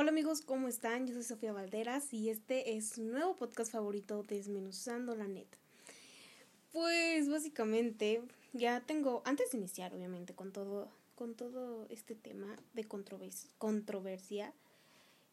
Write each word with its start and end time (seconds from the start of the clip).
Hola 0.00 0.12
amigos, 0.12 0.40
¿cómo 0.40 0.66
están? 0.66 1.06
Yo 1.06 1.12
soy 1.12 1.24
Sofía 1.24 1.52
Valderas 1.52 2.14
y 2.14 2.30
este 2.30 2.74
es 2.74 2.96
un 2.96 3.10
nuevo 3.10 3.36
podcast 3.36 3.70
favorito 3.70 4.22
Desmenuzando 4.22 5.14
la 5.14 5.28
Net. 5.28 5.46
Pues 6.72 7.28
básicamente 7.28 8.22
ya 8.54 8.80
tengo, 8.80 9.20
antes 9.26 9.50
de 9.50 9.58
iniciar 9.58 9.92
obviamente 9.92 10.34
con 10.34 10.52
todo, 10.52 10.88
con 11.16 11.34
todo 11.34 11.86
este 11.90 12.14
tema 12.14 12.58
de 12.72 12.88
controversia, 13.58 14.54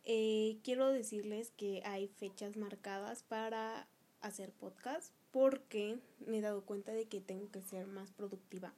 eh, 0.03 0.57
quiero 0.65 0.91
decirles 0.91 1.53
que 1.55 1.81
hay 1.85 2.09
fechas 2.09 2.57
marcadas 2.57 3.23
para 3.23 3.87
hacer 4.19 4.51
podcast 4.51 5.13
porque 5.31 5.97
me 6.25 6.39
he 6.39 6.41
dado 6.41 6.65
cuenta 6.65 6.91
de 6.91 7.05
que 7.05 7.21
tengo 7.21 7.49
que 7.51 7.61
ser 7.61 7.87
más 7.87 8.11
productiva. 8.11 8.73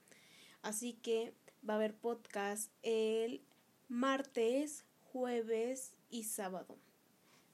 Así 0.62 0.94
que 0.94 1.34
va 1.68 1.74
a 1.74 1.78
haber 1.78 1.96
podcast 1.96 2.72
el 2.84 3.42
martes, 3.88 4.86
jueves 5.12 5.94
y 6.10 6.24
sábado. 6.24 6.78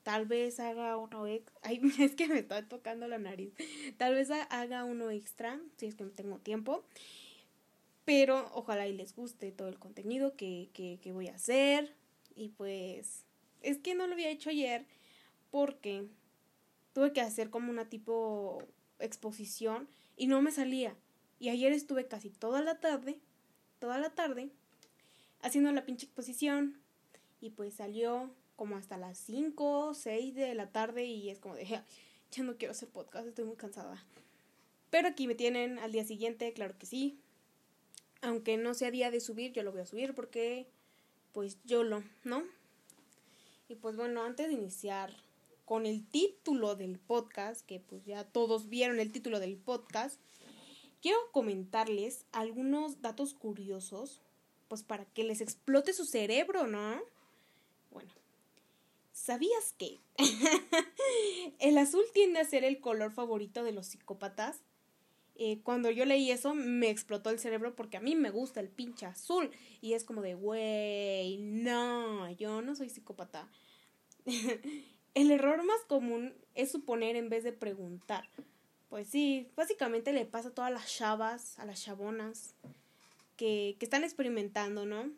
Tal 0.03 0.25
vez 0.25 0.59
haga 0.59 0.97
uno 0.97 1.25
extra. 1.27 1.59
Ay, 1.63 1.81
es 1.99 2.15
que 2.15 2.27
me 2.27 2.39
está 2.39 2.67
tocando 2.67 3.07
la 3.07 3.17
nariz. 3.17 3.53
Tal 3.97 4.13
vez 4.13 4.29
haga 4.31 4.83
uno 4.83 5.09
extra, 5.09 5.59
si 5.77 5.87
es 5.87 5.95
que 5.95 6.05
tengo 6.05 6.37
tiempo. 6.39 6.83
Pero 8.05 8.51
ojalá 8.53 8.87
y 8.87 8.93
les 8.93 9.15
guste 9.15 9.51
todo 9.51 9.67
el 9.67 9.79
contenido 9.79 10.35
que, 10.35 10.69
que, 10.73 10.99
que 11.01 11.11
voy 11.11 11.27
a 11.27 11.35
hacer. 11.35 11.95
Y 12.35 12.49
pues, 12.49 13.25
es 13.61 13.79
que 13.79 13.95
no 13.95 14.05
lo 14.05 14.13
había 14.13 14.29
hecho 14.29 14.51
ayer 14.51 14.85
porque 15.49 16.07
tuve 16.93 17.13
que 17.13 17.21
hacer 17.21 17.49
como 17.49 17.71
una 17.71 17.89
tipo 17.89 18.61
exposición 18.99 19.87
y 20.15 20.27
no 20.27 20.41
me 20.41 20.51
salía. 20.51 20.95
Y 21.39 21.49
ayer 21.49 21.73
estuve 21.73 22.07
casi 22.07 22.29
toda 22.29 22.61
la 22.61 22.79
tarde, 22.79 23.19
toda 23.79 23.97
la 23.97 24.11
tarde, 24.11 24.49
haciendo 25.41 25.71
la 25.71 25.85
pinche 25.85 26.05
exposición. 26.05 26.79
Y 27.45 27.51
pues 27.51 27.75
salió 27.75 28.31
como 28.55 28.75
hasta 28.75 28.97
las 28.97 29.19
5, 29.19 29.93
6 29.93 30.33
de 30.33 30.55
la 30.55 30.71
tarde 30.71 31.05
y 31.05 31.29
es 31.29 31.37
como 31.37 31.53
de, 31.53 31.65
ya 32.31 32.43
no 32.43 32.57
quiero 32.57 32.71
hacer 32.71 32.89
podcast, 32.89 33.27
estoy 33.27 33.45
muy 33.45 33.55
cansada. 33.55 34.03
Pero 34.89 35.09
aquí 35.09 35.27
me 35.27 35.35
tienen 35.35 35.77
al 35.77 35.91
día 35.91 36.03
siguiente, 36.05 36.51
claro 36.53 36.75
que 36.79 36.87
sí. 36.87 37.19
Aunque 38.23 38.57
no 38.57 38.73
sea 38.73 38.89
día 38.89 39.11
de 39.11 39.19
subir, 39.19 39.53
yo 39.53 39.61
lo 39.61 39.71
voy 39.71 39.81
a 39.81 39.85
subir 39.85 40.15
porque, 40.15 40.65
pues 41.33 41.59
yo 41.65 41.83
lo, 41.83 42.03
¿no? 42.23 42.41
Y 43.69 43.75
pues 43.75 43.95
bueno, 43.95 44.23
antes 44.23 44.47
de 44.47 44.53
iniciar 44.53 45.15
con 45.65 45.85
el 45.85 46.03
título 46.03 46.75
del 46.75 46.97
podcast, 46.97 47.63
que 47.63 47.79
pues 47.79 48.05
ya 48.05 48.23
todos 48.23 48.69
vieron 48.69 48.99
el 48.99 49.11
título 49.11 49.39
del 49.39 49.55
podcast, 49.55 50.19
quiero 50.99 51.19
comentarles 51.31 52.25
algunos 52.31 53.03
datos 53.03 53.35
curiosos, 53.35 54.19
pues 54.67 54.81
para 54.81 55.05
que 55.05 55.23
les 55.23 55.41
explote 55.41 55.93
su 55.93 56.05
cerebro, 56.05 56.65
¿no? 56.65 56.99
¿Sabías 59.15 59.73
que 59.77 60.01
el 61.59 61.77
azul 61.77 62.03
tiende 62.13 62.39
a 62.39 62.45
ser 62.45 62.65
el 62.65 62.81
color 62.81 63.11
favorito 63.13 63.63
de 63.63 63.71
los 63.71 63.87
psicópatas? 63.87 64.61
Eh, 65.37 65.61
cuando 65.63 65.89
yo 65.89 66.05
leí 66.05 66.31
eso 66.31 66.53
me 66.53 66.89
explotó 66.89 67.29
el 67.29 67.39
cerebro 67.39 67.75
porque 67.75 67.97
a 67.97 68.01
mí 68.01 68.15
me 68.15 68.29
gusta 68.29 68.59
el 68.59 68.69
pinche 68.69 69.05
azul 69.05 69.51
y 69.81 69.93
es 69.93 70.03
como 70.03 70.21
de, 70.21 70.35
güey, 70.35 71.37
no, 71.37 72.29
yo 72.31 72.61
no 72.61 72.75
soy 72.75 72.89
psicópata. 72.89 73.49
El 75.13 75.31
error 75.31 75.63
más 75.63 75.79
común 75.87 76.33
es 76.55 76.71
suponer 76.71 77.15
en 77.15 77.29
vez 77.29 77.45
de 77.45 77.53
preguntar. 77.53 78.27
Pues 78.89 79.07
sí, 79.07 79.47
básicamente 79.55 80.11
le 80.11 80.25
pasa 80.25 80.49
a 80.49 80.53
todas 80.53 80.73
las 80.73 80.93
chavas, 80.93 81.57
a 81.57 81.65
las 81.65 81.81
chabonas 81.81 82.53
que, 83.37 83.77
que 83.79 83.85
están 83.85 84.03
experimentando, 84.03 84.85
¿no? 84.85 85.09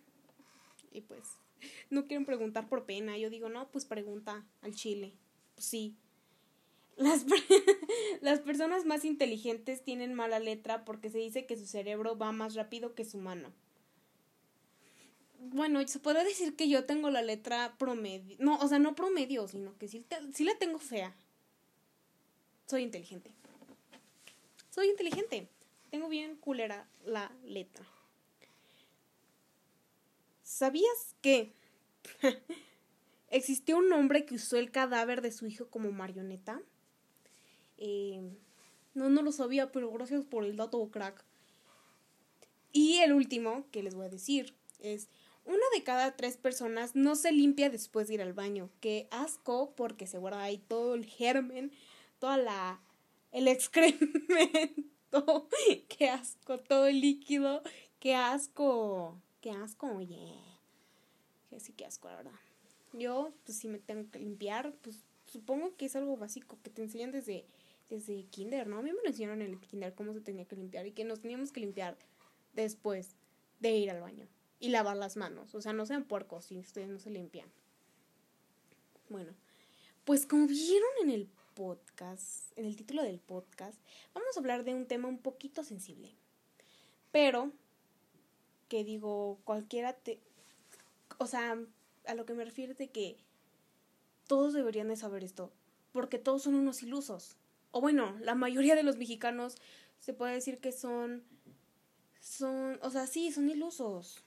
Y 0.92 1.02
pues 1.02 1.39
no 1.90 2.08
quieren 2.08 2.26
preguntar 2.26 2.68
por 2.68 2.86
pena. 2.86 3.18
Yo 3.18 3.30
digo, 3.30 3.50
no, 3.50 3.70
pues 3.72 3.86
pregunta 3.86 4.46
al 4.62 4.76
chile. 4.76 5.14
Pues 5.56 5.66
sí. 5.66 5.96
Las, 6.96 7.26
las 8.22 8.40
personas 8.40 8.86
más 8.86 9.06
inteligentes 9.06 9.84
tienen 9.84 10.14
mala 10.14 10.40
letra 10.40 10.86
porque 10.86 11.10
se 11.10 11.20
dice 11.20 11.46
que 11.46 11.58
su 11.58 11.66
cerebro 11.66 12.17
va 12.17 12.32
más 12.32 12.56
rápido 12.56 12.96
que 12.96 13.06
su 13.06 13.17
mano 13.17 13.54
bueno, 15.40 15.86
se 15.88 16.00
podría 16.00 16.23
decir 16.23 16.56
que 16.56 16.67
yo 16.67 16.86
tengo 16.86 17.10
la 17.10 17.22
letra 17.22 17.76
promedio. 17.78 18.36
No, 18.40 18.58
o 18.58 18.67
sea, 18.67 18.80
no 18.80 18.96
promedio, 18.96 19.48
sino 19.48 19.78
que 19.78 19.88
sí, 19.88 20.06
sí 20.34 20.44
la 20.44 20.58
tengo 20.58 20.80
fea. 20.80 21.16
Soy 22.66 22.84
inteligente. 22.84 23.32
Soy 24.70 24.90
inteligente. 24.90 25.48
Tengo 25.90 26.10
bien 26.10 26.36
culera 26.36 26.88
la 27.06 27.32
letra. 27.46 27.86
¿Sabías 30.58 31.16
que 31.22 31.54
existió 33.30 33.78
un 33.78 33.94
hombre 33.94 34.26
que 34.26 34.34
usó 34.34 34.58
el 34.58 34.72
cadáver 34.72 35.22
de 35.22 35.32
su 35.32 35.45
hijo 35.45 35.68
como 35.70 35.92
marioneta? 35.92 36.64
Eh, 37.78 38.36
no, 38.96 39.08
no 39.12 39.22
lo 39.22 39.32
sabía, 39.32 39.72
pero 39.72 39.92
gracias 39.92 40.26
por 40.26 40.44
el 40.44 40.56
dato, 40.56 40.90
crack. 40.90 41.23
Y 42.72 42.98
el 42.98 43.14
último 43.14 43.67
que 43.70 43.84
les 43.84 43.94
voy 43.94 44.08
a 44.08 44.10
decir 44.10 44.56
es 44.80 45.10
una 45.46 45.62
de 45.76 45.84
cada 45.84 46.16
tres 46.16 46.38
personas 46.38 46.96
no 46.96 47.16
se 47.16 47.32
limpia 47.32 47.70
después 47.70 48.08
de 48.08 48.16
ir 48.16 48.23
al 48.23 48.34
baño. 48.34 48.72
Qué 48.80 49.08
asco, 49.12 49.76
porque 49.76 50.08
se 50.08 50.17
guarda 50.17 50.42
ahí 50.42 50.58
todo 50.58 50.96
el 50.96 51.06
germen, 51.06 51.72
toda 52.17 52.38
la. 52.38 52.82
el 53.32 53.48
excremento. 53.48 54.82
Qué 55.88 56.10
asco, 56.10 56.58
todo 56.58 56.88
el 56.88 57.00
líquido. 57.00 57.62
Qué 58.00 58.16
asco. 58.16 59.22
Qué 59.42 59.52
asco, 59.52 59.87
oye. 59.87 60.33
Que 61.49 61.59
sí, 61.59 61.73
qué 61.73 61.86
asco, 61.86 62.09
la 62.09 62.17
verdad. 62.17 62.39
Yo, 62.93 63.31
pues 63.45 63.58
si 63.58 63.67
me 63.67 63.80
tengo 63.80 64.09
que 64.09 64.20
limpiar, 64.20 64.73
pues 64.81 65.03
supongo 65.25 65.75
que 65.75 65.86
es 65.86 65.95
algo 65.95 66.17
básico 66.17 66.58
que 66.64 66.70
te 66.70 66.81
enseñan 66.81 67.11
desde, 67.11 67.45
desde 67.89 68.25
kinder, 68.25 68.67
¿no? 68.67 68.77
A 68.80 68.81
mí 68.81 68.92
me 68.92 69.02
lo 69.02 69.08
enseñaron 69.08 69.42
en 69.42 69.52
el 69.52 69.59
kinder 69.59 69.93
cómo 69.93 70.14
se 70.14 70.21
tenía 70.21 70.45
que 70.45 70.55
limpiar 70.55 70.87
y 70.87 70.92
que 70.92 71.03
nos 71.03 71.21
teníamos 71.21 71.52
que 71.52 71.59
limpiar 71.59 71.98
después 72.53 73.15
de 73.59 73.71
ir 73.71 73.92
al 73.92 74.02
baño 74.02 74.27
y 74.59 74.70
lavar 74.70 74.98
las 74.98 75.17
manos. 75.17 75.54
O 75.55 75.61
sea, 75.61 75.73
no 75.73 75.86
sean 75.86 76.05
puercos 76.05 76.45
si 76.45 76.58
ustedes 76.58 76.89
no 76.89 76.99
se 76.99 77.11
limpian. 77.11 77.49
Bueno, 79.09 79.33
pues 80.04 80.25
como 80.25 80.48
vieron 80.48 80.89
en 81.04 81.11
el 81.11 81.30
podcast, 81.54 82.58
en 82.58 82.65
el 82.65 82.75
título 82.75 83.04
del 83.04 83.19
podcast, 83.19 83.80
vamos 84.14 84.36
a 84.36 84.39
hablar 84.39 84.64
de 84.64 84.73
un 84.73 84.86
tema 84.86 85.08
un 85.08 85.19
poquito 85.19 85.64
sensible. 85.64 86.11
Pero, 87.11 87.52
que 88.67 88.83
digo, 88.83 89.39
cualquiera 89.44 89.94
te... 89.94 90.20
O 91.17 91.28
sea, 91.28 91.58
a 92.05 92.16
lo 92.16 92.26
que 92.26 92.33
me 92.33 92.45
refiero 92.45 92.73
es 92.73 92.78
de 92.78 92.89
que 92.89 93.17
todos 94.28 94.54
deberían 94.54 94.89
de 94.89 94.98
saber 94.98 95.23
esto, 95.23 95.52
porque 95.92 96.20
todos 96.20 96.44
son 96.44 96.55
unos 96.55 96.83
ilusos. 96.83 97.36
O 97.72 97.82
bueno, 97.82 98.17
la 98.22 98.36
mayoría 98.36 98.76
de 98.76 98.83
los 98.83 98.98
mexicanos 98.98 99.55
se 100.00 100.14
puede 100.14 100.33
decir 100.33 100.60
que 100.60 100.72
son... 100.72 101.23
Son, 102.20 102.78
o 102.82 102.89
sea, 102.89 103.08
sí, 103.08 103.32
son 103.32 103.50
ilusos 103.50 104.23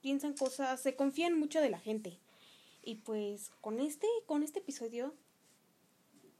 piensan 0.00 0.34
cosas, 0.34 0.80
se 0.80 0.96
confían 0.96 1.38
mucho 1.38 1.60
de 1.60 1.70
la 1.70 1.78
gente. 1.78 2.18
Y 2.82 2.96
pues 2.96 3.50
con 3.60 3.80
este, 3.80 4.06
con 4.26 4.42
este 4.42 4.60
episodio 4.60 5.14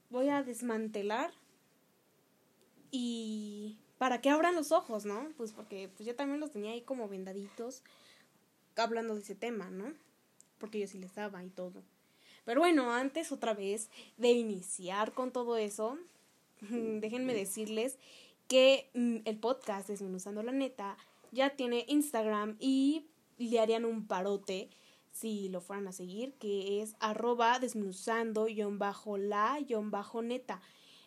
voy 0.09 0.29
a 0.29 0.43
desmantelar 0.43 1.31
y 2.91 3.77
para 3.99 4.21
que 4.21 4.29
abran 4.29 4.55
los 4.55 4.71
ojos, 4.71 5.05
¿no? 5.05 5.27
Pues 5.37 5.51
porque 5.51 5.89
pues 5.95 6.07
yo 6.07 6.15
también 6.15 6.39
los 6.39 6.51
tenía 6.51 6.71
ahí 6.71 6.81
como 6.81 7.07
vendaditos 7.07 7.83
hablando 8.75 9.13
de 9.13 9.21
ese 9.21 9.35
tema, 9.35 9.69
¿no? 9.69 9.93
Porque 10.57 10.79
yo 10.79 10.87
sí 10.87 10.97
les 10.97 11.13
daba 11.13 11.43
y 11.43 11.49
todo. 11.49 11.83
Pero 12.45 12.61
bueno, 12.61 12.91
antes 12.91 13.31
otra 13.31 13.53
vez 13.53 13.89
de 14.17 14.31
iniciar 14.31 15.11
con 15.11 15.31
todo 15.31 15.57
eso, 15.57 15.99
déjenme 16.61 17.33
decirles 17.33 17.99
que 18.47 18.89
mm, 18.93 19.17
el 19.25 19.37
podcast 19.37 19.89
Desmenuzando 19.89 20.41
la 20.43 20.53
Neta 20.53 20.97
ya 21.31 21.51
tiene 21.51 21.85
Instagram 21.89 22.55
y 22.57 23.05
le 23.37 23.59
harían 23.59 23.83
un 23.83 24.07
parote 24.07 24.69
si 25.11 25.49
lo 25.49 25.59
fueran 25.59 25.87
a 25.89 25.91
seguir, 25.91 26.33
que 26.35 26.81
es 26.81 26.95
arroba 26.99 27.59
desmenuzando 27.59 28.47
bajo 28.71 29.17
la 29.17 29.59
bajo 29.69 30.21
neta. 30.21 30.61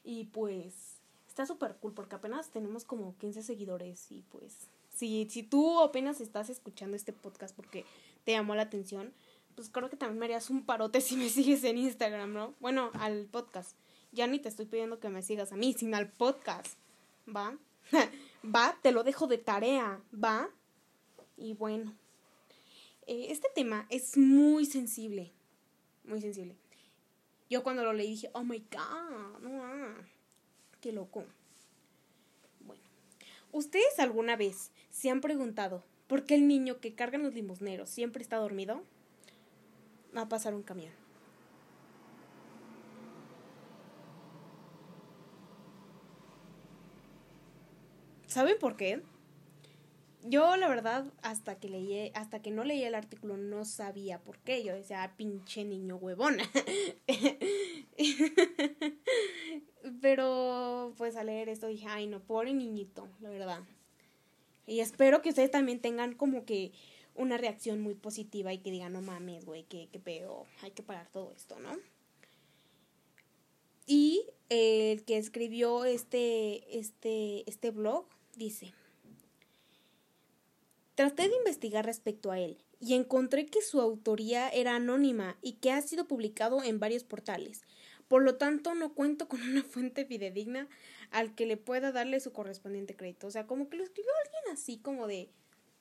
Y 0.05 0.25
pues 0.25 0.92
está 1.33 1.47
súper 1.47 1.77
cool 1.77 1.95
porque 1.95 2.15
apenas 2.15 2.51
tenemos 2.51 2.85
como 2.85 3.17
15 3.17 3.43
seguidores 3.43 4.13
y 4.13 4.23
pues 4.31 4.69
si, 4.95 5.27
si 5.31 5.43
tú 5.43 5.81
apenas 5.81 6.21
estás 6.21 6.51
escuchando 6.51 6.95
este 6.95 7.15
podcast 7.15 7.57
porque 7.57 7.87
te 8.25 8.33
llamó 8.33 8.55
la 8.55 8.63
atención, 8.63 9.15
pues 9.55 9.71
creo 9.71 9.89
que 9.89 9.97
también 9.97 10.19
me 10.19 10.27
harías 10.27 10.51
un 10.51 10.67
parote 10.67 11.01
si 11.01 11.17
me 11.17 11.29
sigues 11.31 11.65
en 11.65 11.79
Instagram, 11.79 12.35
¿no? 12.35 12.55
Bueno, 12.61 12.91
al 12.95 13.25
podcast. 13.25 13.75
Ya 14.13 14.27
ni 14.27 14.39
te 14.41 14.51
estoy 14.51 14.67
pidiendo 14.67 15.01
que 15.01 15.09
me 15.09 15.23
sigas 15.23 15.53
a 15.53 15.57
mí, 15.57 15.73
sino 15.73 15.97
al 15.97 16.11
podcast. 16.11 16.77
¿Va? 17.35 17.57
va, 18.45 18.77
te 18.83 18.93
lo 18.93 19.03
dejo 19.03 19.27
de 19.27 19.39
tarea, 19.39 20.03
¿va? 20.13 20.51
Y 21.39 21.55
bueno, 21.55 21.95
eh, 23.07 23.29
este 23.31 23.49
tema 23.55 23.87
es 23.89 24.19
muy 24.19 24.67
sensible, 24.67 25.33
muy 26.05 26.21
sensible. 26.21 26.57
Yo 27.49 27.63
cuando 27.63 27.85
lo 27.85 27.95
leí 27.95 28.11
dije, 28.11 28.31
oh 28.35 28.45
my 28.45 28.59
god, 28.71 29.41
no, 29.41 30.12
qué 30.83 30.93
loco. 30.93 31.25
Bueno, 32.61 32.83
¿ustedes 33.53 33.99
alguna 33.99 34.37
vez 34.37 34.73
se 34.91 35.09
han 35.09 35.23
preguntado 35.23 35.83
por 36.09 36.27
qué 36.27 36.35
el 36.35 36.47
niño 36.47 36.81
que 36.81 36.95
cargan 36.95 37.23
los 37.23 37.33
limosneros 37.33 37.89
siempre 37.89 38.23
está 38.23 38.37
dormido? 38.37 38.83
a 40.15 40.29
pasar 40.29 40.55
un 40.55 40.63
camión. 40.63 40.93
¿Saben 48.27 48.59
por 48.59 48.77
qué? 48.77 49.03
Yo 50.25 50.57
la 50.57 50.69
verdad 50.69 51.05
hasta 51.23 51.59
que 51.59 51.69
leí, 51.69 52.13
hasta 52.15 52.41
que 52.41 52.53
no 52.53 52.63
leí 52.63 52.85
el 52.85 52.95
artículo 52.95 53.37
no 53.37 53.65
sabía 53.65 54.21
por 54.21 54.39
qué. 54.39 54.63
Yo 54.63 54.75
decía, 54.75 55.03
ah, 55.03 55.17
pinche 55.17 55.65
niño 55.65 55.97
huevona. 55.97 56.49
Pero 60.01 60.95
pues 60.97 61.17
al 61.17 61.27
leer 61.27 61.49
esto 61.49 61.67
dije, 61.67 61.87
ay 61.89 62.07
no, 62.07 62.21
pobre 62.21 62.55
niñito, 62.55 63.09
la 63.21 63.31
verdad. 63.31 63.61
Y 64.67 64.81
espero 64.81 65.23
que 65.23 65.31
ustedes 65.31 65.51
también 65.51 65.81
tengan 65.81 66.15
como 66.15 66.45
que 66.45 66.73
una 67.15 67.37
reacción 67.37 67.81
muy 67.81 67.95
positiva 67.95 68.53
y 68.53 68.59
que 68.59 68.71
digan, 68.71 68.93
no 68.93 69.03
mames, 69.03 69.45
güey, 69.45 69.65
que, 69.65 69.89
que 69.89 69.99
peo, 69.99 70.47
hay 70.63 70.71
que 70.71 70.83
parar 70.83 71.09
todo 71.09 71.33
esto, 71.33 71.59
¿no? 71.59 71.77
Y 73.87 74.25
el 74.49 75.05
que 75.05 75.19
escribió 75.19 75.85
este, 75.85 76.79
este, 76.79 77.49
este 77.51 77.73
blog 77.73 78.07
dice, 78.37 78.73
traté 80.95 81.29
de 81.29 81.37
investigar 81.37 81.85
respecto 81.85 82.31
a 82.31 82.39
él 82.39 82.59
y 82.81 82.95
encontré 82.95 83.47
que 83.47 83.63
su 83.63 83.81
autoría 83.81 84.49
era 84.49 84.77
anónima 84.77 85.37
y 85.41 85.55
que 85.55 85.71
ha 85.71 85.81
sido 85.83 86.07
publicado 86.07 86.63
en 86.63 86.81
varios 86.81 87.05
portales. 87.05 87.63
Por 88.09 88.23
lo 88.23 88.37
tanto, 88.37 88.75
no 88.75 88.93
cuento 88.93 89.29
con 89.29 89.41
una 89.41 89.63
fuente 89.63 90.05
fidedigna 90.05 90.69
al 91.11 91.35
que 91.35 91.47
le 91.47 91.57
pueda 91.57 91.93
darle 91.93 92.21
su 92.21 92.33
correspondiente 92.33 92.97
crédito. 92.97 93.27
O 93.27 93.31
sea, 93.31 93.47
como 93.47 93.69
que 93.69 93.77
lo 93.77 93.85
escribió 93.85 94.11
alguien 94.25 94.55
así 94.55 94.79
como 94.79 95.07
de... 95.07 95.31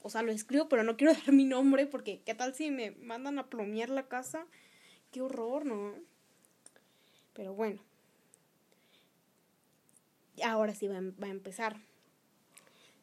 O 0.03 0.09
sea, 0.09 0.21
lo 0.23 0.31
escribo, 0.31 0.69
pero 0.69 0.83
no 0.83 0.95
quiero 0.95 1.13
dar 1.25 1.31
mi 1.33 1.45
nombre 1.45 1.87
porque 1.87 2.21
¿qué 2.21 2.35
tal 2.35 2.53
si 2.53 2.71
me 2.71 2.91
mandan 2.91 3.39
a 3.39 3.49
plomear 3.49 3.89
la 3.89 4.07
casa? 4.07 4.45
Qué 5.11 5.21
horror, 5.21 5.65
¿no? 5.65 5.95
Pero 7.33 7.53
bueno. 7.53 7.81
Ahora 10.43 10.73
sí 10.73 10.87
va, 10.87 10.95
a 10.95 11.29
empezar. 11.29 11.77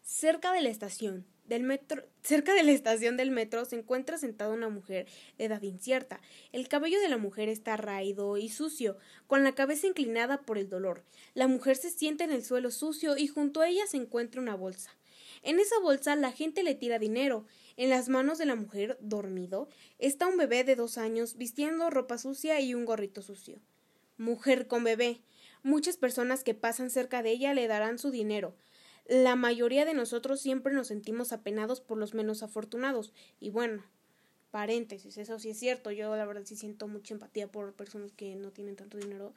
Cerca 0.02 0.52
de 0.52 0.62
la 0.62 0.70
estación 0.70 1.26
del 1.48 1.62
metro, 1.62 2.04
cerca 2.22 2.52
de 2.52 2.62
la 2.62 2.72
estación 2.72 3.16
del 3.16 3.30
metro 3.30 3.64
se 3.64 3.76
encuentra 3.76 4.18
sentada 4.18 4.52
una 4.52 4.68
mujer 4.68 5.06
de 5.38 5.46
edad 5.46 5.62
incierta. 5.62 6.20
El 6.52 6.68
cabello 6.68 7.00
de 7.00 7.08
la 7.08 7.16
mujer 7.16 7.48
está 7.48 7.76
raído 7.76 8.36
y 8.36 8.50
sucio, 8.50 8.98
con 9.26 9.44
la 9.44 9.54
cabeza 9.54 9.86
inclinada 9.86 10.42
por 10.42 10.58
el 10.58 10.68
dolor. 10.68 11.04
La 11.34 11.48
mujer 11.48 11.76
se 11.76 11.90
sienta 11.90 12.24
en 12.24 12.32
el 12.32 12.44
suelo 12.44 12.70
sucio 12.70 13.16
y 13.16 13.28
junto 13.28 13.60
a 13.60 13.68
ella 13.68 13.86
se 13.86 13.96
encuentra 13.96 14.40
una 14.40 14.54
bolsa. 14.54 14.90
En 15.42 15.58
esa 15.58 15.78
bolsa 15.80 16.16
la 16.16 16.32
gente 16.32 16.62
le 16.62 16.74
tira 16.74 16.98
dinero. 16.98 17.46
En 17.76 17.90
las 17.90 18.08
manos 18.08 18.38
de 18.38 18.46
la 18.46 18.56
mujer, 18.56 18.98
dormido, 19.00 19.68
está 19.98 20.26
un 20.26 20.36
bebé 20.36 20.64
de 20.64 20.76
dos 20.76 20.98
años 20.98 21.36
vistiendo 21.36 21.90
ropa 21.90 22.18
sucia 22.18 22.60
y 22.60 22.74
un 22.74 22.84
gorrito 22.84 23.22
sucio. 23.22 23.58
Mujer 24.16 24.66
con 24.66 24.84
bebé. 24.84 25.22
Muchas 25.62 25.96
personas 25.96 26.44
que 26.44 26.54
pasan 26.54 26.90
cerca 26.90 27.22
de 27.22 27.30
ella 27.30 27.54
le 27.54 27.68
darán 27.68 27.98
su 27.98 28.10
dinero 28.10 28.54
la 29.08 29.36
mayoría 29.36 29.86
de 29.86 29.94
nosotros 29.94 30.40
siempre 30.40 30.72
nos 30.74 30.88
sentimos 30.88 31.32
apenados 31.32 31.80
por 31.80 31.96
los 31.96 32.12
menos 32.12 32.42
afortunados. 32.42 33.14
Y 33.40 33.50
bueno, 33.50 33.82
paréntesis, 34.50 35.16
eso 35.16 35.38
sí 35.38 35.50
es 35.50 35.58
cierto. 35.58 35.90
Yo 35.90 36.14
la 36.14 36.26
verdad 36.26 36.42
sí 36.44 36.56
siento 36.56 36.86
mucha 36.88 37.14
empatía 37.14 37.50
por 37.50 37.72
personas 37.72 38.12
que 38.12 38.36
no 38.36 38.50
tienen 38.50 38.76
tanto 38.76 38.98
dinero. 38.98 39.32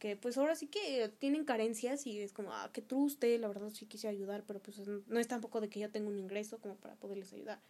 Que 0.00 0.16
pues 0.16 0.36
ahora 0.38 0.56
sí 0.56 0.66
que 0.66 1.08
tienen 1.18 1.44
carencias 1.44 2.06
y 2.06 2.18
es 2.18 2.32
como, 2.32 2.52
ah, 2.52 2.70
qué 2.72 2.82
truste, 2.82 3.38
la 3.38 3.48
verdad 3.48 3.70
sí 3.70 3.86
quise 3.86 4.08
ayudar, 4.08 4.44
pero 4.46 4.58
pues 4.58 4.78
no 4.78 5.20
es 5.20 5.28
tampoco 5.28 5.60
de 5.60 5.68
que 5.68 5.78
yo 5.78 5.90
tenga 5.90 6.08
un 6.08 6.18
ingreso 6.18 6.58
como 6.58 6.74
para 6.74 6.96
poderles 6.96 7.32
ayudar. 7.32 7.60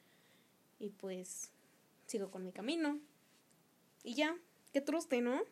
Y 0.79 0.89
pues 0.89 1.51
sigo 2.07 2.31
con 2.31 2.45
mi 2.45 2.53
camino. 2.53 2.99
Y 4.05 4.15
ya, 4.15 4.39
qué 4.73 4.81
truste, 4.81 5.21
¿no? 5.21 5.43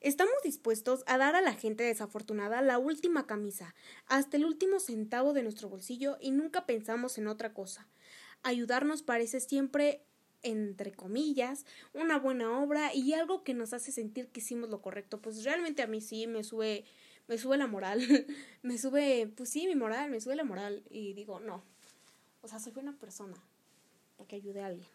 Estamos 0.00 0.34
dispuestos 0.42 1.04
a 1.06 1.18
dar 1.18 1.36
a 1.36 1.42
la 1.42 1.52
gente 1.52 1.84
desafortunada 1.84 2.62
la 2.62 2.78
última 2.78 3.26
camisa, 3.26 3.74
hasta 4.06 4.38
el 4.38 4.46
último 4.46 4.80
centavo 4.80 5.34
de 5.34 5.42
nuestro 5.42 5.68
bolsillo 5.68 6.16
y 6.22 6.30
nunca 6.30 6.64
pensamos 6.64 7.18
en 7.18 7.26
otra 7.26 7.52
cosa. 7.52 7.86
Ayudarnos 8.42 9.02
parece 9.02 9.40
siempre 9.40 10.02
entre 10.42 10.92
comillas, 10.92 11.66
una 11.92 12.18
buena 12.18 12.62
obra 12.62 12.94
y 12.94 13.12
algo 13.12 13.44
que 13.44 13.52
nos 13.52 13.74
hace 13.74 13.92
sentir 13.92 14.28
que 14.28 14.40
hicimos 14.40 14.70
lo 14.70 14.80
correcto. 14.80 15.20
Pues 15.20 15.44
realmente 15.44 15.82
a 15.82 15.86
mí 15.86 16.00
sí 16.00 16.26
me 16.26 16.44
sube, 16.44 16.86
me 17.28 17.36
sube 17.36 17.58
la 17.58 17.66
moral, 17.66 18.00
me 18.62 18.78
sube, 18.78 19.30
pues 19.36 19.50
sí, 19.50 19.66
mi 19.66 19.76
moral, 19.76 20.10
me 20.10 20.18
sube 20.18 20.34
la 20.34 20.44
moral 20.44 20.82
y 20.88 21.12
digo, 21.12 21.40
no, 21.40 21.62
o 22.40 22.48
sea, 22.48 22.58
soy 22.58 22.72
buena 22.72 22.98
persona 22.98 23.36
para 24.16 24.28
que 24.28 24.36
ayude 24.36 24.62
a 24.62 24.66
alguien. 24.68 24.88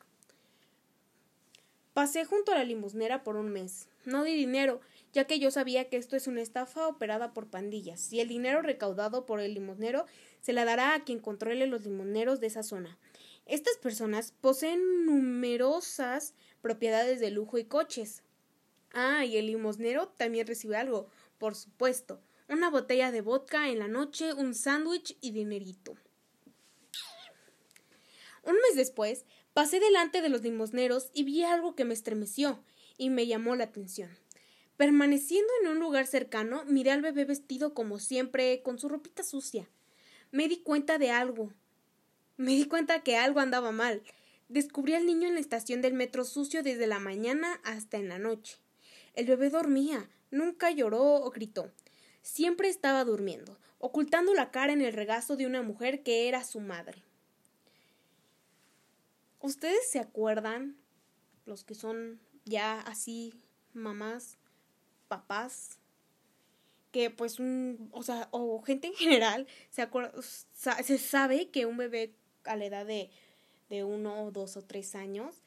Pasé 1.95 2.25
junto 2.25 2.51
a 2.51 2.55
la 2.55 2.65
limosnera 2.65 3.23
por 3.23 3.37
un 3.37 3.53
mes. 3.53 3.87
No 4.03 4.25
di 4.25 4.35
dinero, 4.35 4.81
ya 5.13 5.23
que 5.27 5.39
yo 5.39 5.49
sabía 5.49 5.87
que 5.87 5.95
esto 5.95 6.17
es 6.17 6.27
una 6.27 6.41
estafa 6.41 6.89
operada 6.89 7.33
por 7.33 7.47
pandillas, 7.47 8.11
y 8.11 8.19
el 8.19 8.27
dinero 8.27 8.61
recaudado 8.61 9.25
por 9.25 9.39
el 9.39 9.53
limonero 9.53 10.05
se 10.41 10.51
la 10.51 10.65
dará 10.65 10.93
a 10.93 11.05
quien 11.05 11.19
controle 11.19 11.67
los 11.67 11.85
limoneros 11.85 12.41
de 12.41 12.47
esa 12.47 12.63
zona. 12.63 12.99
Estas 13.45 13.77
personas 13.77 14.33
poseen 14.41 15.05
numerosas 15.05 16.33
propiedades 16.61 17.21
de 17.21 17.31
lujo 17.31 17.59
y 17.59 17.63
coches. 17.63 18.23
Ah, 18.91 19.23
y 19.23 19.37
el 19.37 19.45
limosnero 19.45 20.09
también 20.09 20.47
recibe 20.47 20.75
algo, 20.75 21.07
por 21.37 21.55
supuesto, 21.55 22.19
una 22.49 22.69
botella 22.69 23.13
de 23.13 23.21
vodka 23.21 23.69
en 23.69 23.79
la 23.79 23.87
noche, 23.87 24.33
un 24.33 24.53
sándwich 24.53 25.17
y 25.21 25.31
dinerito. 25.31 25.95
Un 28.43 28.55
mes 28.55 28.75
después, 28.75 29.25
pasé 29.55 29.79
delante 29.79 30.21
de 30.21 30.27
los 30.27 30.41
limosneros 30.41 31.09
y 31.13 31.23
vi 31.23 31.43
algo 31.43 31.75
que 31.75 31.85
me 31.85 31.93
estremeció 31.93 32.59
y 32.97 33.09
me 33.09 33.25
llamó 33.25 33.55
la 33.55 33.63
atención. 33.63 34.09
Permaneciendo 34.75 35.49
en 35.61 35.69
un 35.69 35.79
lugar 35.79 36.07
cercano, 36.07 36.65
miré 36.65 36.91
al 36.91 37.01
bebé 37.01 37.23
vestido 37.23 37.73
como 37.73 37.97
siempre, 37.97 38.61
con 38.63 38.77
su 38.79 38.89
ropita 38.89 39.23
sucia. 39.23 39.69
Me 40.31 40.49
di 40.49 40.57
cuenta 40.57 40.97
de 40.97 41.11
algo. 41.11 41.53
Me 42.35 42.51
di 42.51 42.65
cuenta 42.65 43.01
que 43.01 43.15
algo 43.15 43.39
andaba 43.39 43.71
mal. 43.71 44.03
Descubrí 44.49 44.93
al 44.93 45.05
niño 45.05 45.29
en 45.29 45.35
la 45.35 45.39
estación 45.39 45.81
del 45.81 45.93
metro 45.93 46.25
sucio 46.25 46.61
desde 46.61 46.85
la 46.85 46.99
mañana 46.99 47.61
hasta 47.63 47.95
en 47.95 48.09
la 48.09 48.19
noche. 48.19 48.57
El 49.13 49.25
bebé 49.25 49.49
dormía, 49.49 50.09
nunca 50.31 50.69
lloró 50.69 51.01
o 51.01 51.31
gritó. 51.31 51.71
Siempre 52.23 52.67
estaba 52.67 53.05
durmiendo, 53.05 53.57
ocultando 53.79 54.33
la 54.33 54.51
cara 54.51 54.73
en 54.73 54.81
el 54.81 54.91
regazo 54.91 55.37
de 55.37 55.45
una 55.45 55.61
mujer 55.61 56.03
que 56.03 56.27
era 56.27 56.43
su 56.43 56.59
madre. 56.59 57.05
¿Ustedes 59.45 59.87
se 59.91 59.99
acuerdan, 59.99 60.75
los 61.45 61.63
que 61.63 61.75
son 61.75 62.19
ya 62.45 62.81
así 62.81 63.31
mamás, 63.73 64.39
papás 65.07 65.77
que 66.91 67.11
pues 67.11 67.39
un, 67.39 67.89
o 67.91 68.01
sea, 68.01 68.27
o 68.31 68.59
gente 68.63 68.87
en 68.87 68.95
general 68.95 69.45
se, 69.69 69.87
se 70.83 70.97
sabe 70.97 71.51
que 71.51 71.67
un 71.67 71.77
bebé 71.77 72.15
a 72.45 72.55
la 72.55 72.65
edad 72.65 72.87
de, 72.87 73.11
de 73.69 73.83
uno, 73.83 74.31
dos 74.31 74.57
o 74.57 74.63
tres 74.63 74.95
años 74.95 75.43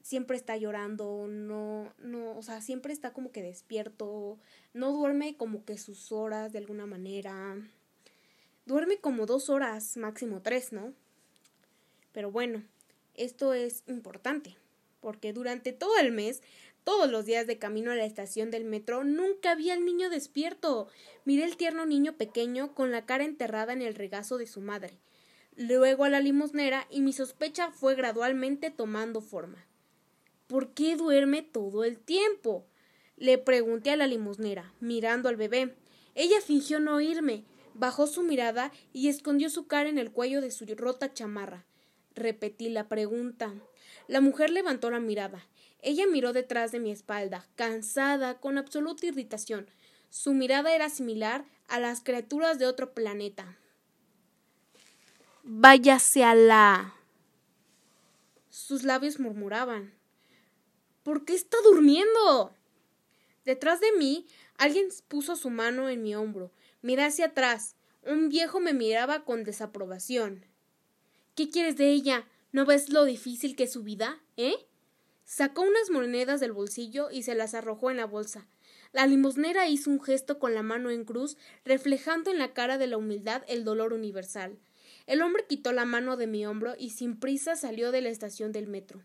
siempre 0.00 0.38
está 0.38 0.56
llorando, 0.56 1.26
no, 1.28 1.92
no, 1.98 2.38
o 2.38 2.42
sea, 2.42 2.62
siempre 2.62 2.94
está 2.94 3.12
como 3.12 3.32
que 3.32 3.42
despierto, 3.42 4.38
no 4.72 4.92
duerme 4.92 5.36
como 5.36 5.66
que 5.66 5.76
sus 5.76 6.10
horas 6.10 6.52
de 6.52 6.58
alguna 6.58 6.86
manera, 6.86 7.56
duerme 8.64 8.96
como 8.96 9.26
dos 9.26 9.50
horas, 9.50 9.98
máximo 9.98 10.40
tres, 10.40 10.72
¿no? 10.72 10.94
Pero 12.12 12.30
bueno, 12.30 12.62
esto 13.14 13.52
es 13.54 13.82
importante, 13.86 14.56
porque 15.00 15.32
durante 15.32 15.72
todo 15.72 15.96
el 15.98 16.12
mes 16.12 16.42
todos 16.84 17.08
los 17.08 17.24
días 17.26 17.46
de 17.46 17.58
camino 17.58 17.92
a 17.92 17.94
la 17.94 18.04
estación 18.04 18.50
del 18.50 18.64
metro 18.64 19.04
nunca 19.04 19.54
vi 19.54 19.70
al 19.70 19.84
niño 19.84 20.10
despierto. 20.10 20.88
Miré 21.24 21.44
el 21.44 21.56
tierno 21.56 21.86
niño 21.86 22.16
pequeño 22.16 22.74
con 22.74 22.90
la 22.90 23.06
cara 23.06 23.24
enterrada 23.24 23.72
en 23.72 23.82
el 23.82 23.94
regazo 23.94 24.36
de 24.36 24.48
su 24.48 24.60
madre. 24.60 24.98
Luego 25.54 26.04
a 26.04 26.08
la 26.08 26.20
limosnera 26.20 26.88
y 26.90 27.00
mi 27.02 27.12
sospecha 27.12 27.70
fue 27.70 27.94
gradualmente 27.94 28.70
tomando 28.70 29.20
forma. 29.20 29.64
¿Por 30.48 30.74
qué 30.74 30.96
duerme 30.96 31.42
todo 31.42 31.84
el 31.84 31.98
tiempo? 32.00 32.66
Le 33.16 33.38
pregunté 33.38 33.90
a 33.90 33.96
la 33.96 34.08
limosnera, 34.08 34.72
mirando 34.80 35.28
al 35.28 35.36
bebé. 35.36 35.76
Ella 36.16 36.40
fingió 36.40 36.80
no 36.80 36.96
oírme, 36.96 37.44
bajó 37.74 38.08
su 38.08 38.22
mirada 38.22 38.72
y 38.92 39.08
escondió 39.08 39.50
su 39.50 39.68
cara 39.68 39.88
en 39.88 39.98
el 39.98 40.10
cuello 40.10 40.40
de 40.40 40.50
su 40.50 40.66
rota 40.74 41.14
chamarra. 41.14 41.64
Repetí 42.14 42.68
la 42.68 42.88
pregunta. 42.88 43.54
La 44.08 44.20
mujer 44.20 44.50
levantó 44.50 44.90
la 44.90 45.00
mirada. 45.00 45.46
Ella 45.80 46.06
miró 46.06 46.32
detrás 46.32 46.70
de 46.72 46.78
mi 46.78 46.92
espalda, 46.92 47.46
cansada, 47.56 48.38
con 48.38 48.58
absoluta 48.58 49.06
irritación. 49.06 49.68
Su 50.10 50.34
mirada 50.34 50.74
era 50.74 50.90
similar 50.90 51.44
a 51.68 51.80
las 51.80 52.02
criaturas 52.02 52.58
de 52.58 52.66
otro 52.66 52.92
planeta. 52.92 53.56
Váyase 55.42 56.22
a 56.22 56.34
la. 56.34 56.94
Sus 58.50 58.84
labios 58.84 59.18
murmuraban. 59.18 59.92
¿Por 61.02 61.24
qué 61.24 61.34
está 61.34 61.56
durmiendo? 61.64 62.54
Detrás 63.44 63.80
de 63.80 63.90
mí, 63.98 64.26
alguien 64.56 64.88
puso 65.08 65.34
su 65.34 65.50
mano 65.50 65.88
en 65.88 66.02
mi 66.02 66.14
hombro. 66.14 66.52
Miré 66.80 67.04
hacia 67.04 67.26
atrás. 67.26 67.74
Un 68.04 68.28
viejo 68.28 68.60
me 68.60 68.72
miraba 68.72 69.24
con 69.24 69.42
desaprobación. 69.42 70.44
¿Qué 71.34 71.48
quieres 71.48 71.78
de 71.78 71.90
ella? 71.90 72.28
¿No 72.52 72.66
ves 72.66 72.90
lo 72.90 73.06
difícil 73.06 73.56
que 73.56 73.64
es 73.64 73.72
su 73.72 73.82
vida, 73.82 74.20
eh? 74.36 74.54
Sacó 75.24 75.62
unas 75.62 75.88
monedas 75.88 76.40
del 76.40 76.52
bolsillo 76.52 77.10
y 77.10 77.22
se 77.22 77.34
las 77.34 77.54
arrojó 77.54 77.90
en 77.90 77.96
la 77.96 78.04
bolsa. 78.04 78.46
La 78.92 79.06
limosnera 79.06 79.66
hizo 79.66 79.88
un 79.88 80.02
gesto 80.02 80.38
con 80.38 80.52
la 80.52 80.62
mano 80.62 80.90
en 80.90 81.06
cruz, 81.06 81.38
reflejando 81.64 82.30
en 82.30 82.38
la 82.38 82.52
cara 82.52 82.76
de 82.76 82.86
la 82.86 82.98
humildad 82.98 83.44
el 83.48 83.64
dolor 83.64 83.94
universal. 83.94 84.58
El 85.06 85.22
hombre 85.22 85.46
quitó 85.48 85.72
la 85.72 85.86
mano 85.86 86.18
de 86.18 86.26
mi 86.26 86.44
hombro 86.44 86.74
y 86.78 86.90
sin 86.90 87.18
prisa 87.18 87.56
salió 87.56 87.92
de 87.92 88.02
la 88.02 88.10
estación 88.10 88.52
del 88.52 88.66
metro. 88.66 89.02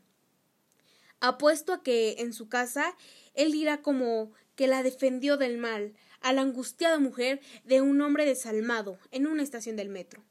Apuesto 1.22 1.72
a 1.72 1.81
que 1.81 2.17
en 2.19 2.34
su 2.34 2.50
casa 2.50 2.98
él 3.36 3.53
dirá 3.53 3.81
como 3.81 4.34
que 4.55 4.67
la 4.67 4.84
defendió 4.84 5.38
del 5.38 5.57
mal, 5.57 5.93
a 6.19 6.34
la 6.34 6.41
angustiada 6.41 7.00
mujer 7.00 7.39
de 7.63 7.79
un 7.79 8.01
hombre 8.01 8.25
desalmado 8.25 9.00
en 9.12 9.27
una 9.27 9.43
estación 9.43 9.77
del 9.77 9.88
metro. 9.88 10.25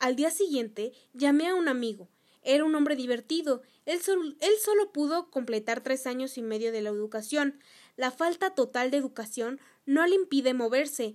Al 0.00 0.16
día 0.16 0.30
siguiente 0.30 0.92
llamé 1.12 1.48
a 1.48 1.54
un 1.54 1.68
amigo. 1.68 2.08
Era 2.42 2.64
un 2.64 2.74
hombre 2.74 2.96
divertido. 2.96 3.62
Él, 3.84 4.00
solo 4.00 4.92
pudo 4.92 5.30
completar 5.30 5.82
tres 5.82 6.06
años 6.06 6.38
y 6.38 6.42
medio 6.42 6.72
de 6.72 6.80
la 6.80 6.88
educación. 6.88 7.60
La 7.96 8.10
falta 8.10 8.54
total 8.54 8.90
de 8.90 8.96
educación 8.96 9.60
no 9.84 10.06
le 10.06 10.14
impide 10.14 10.54
moverse 10.54 11.14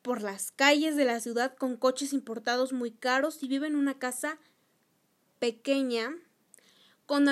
por 0.00 0.22
las 0.22 0.52
calles 0.52 0.94
de 0.94 1.04
la 1.06 1.18
ciudad 1.18 1.56
con 1.56 1.76
coches 1.76 2.12
importados 2.12 2.72
muy 2.72 2.92
caros 2.92 3.42
y 3.42 3.48
vive 3.48 3.66
en 3.66 3.74
una 3.74 3.98
casa 3.98 4.38
pequeña 5.40 6.16
con, 7.04 7.26